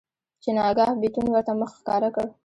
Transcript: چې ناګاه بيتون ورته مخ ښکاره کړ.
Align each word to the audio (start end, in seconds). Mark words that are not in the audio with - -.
چې 0.41 0.49
ناګاه 0.57 0.91
بيتون 1.01 1.25
ورته 1.29 1.51
مخ 1.61 1.71
ښکاره 1.79 2.09
کړ. 2.15 2.25